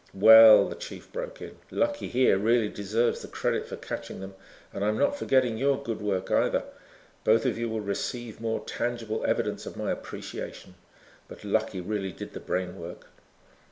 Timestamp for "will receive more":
7.69-8.61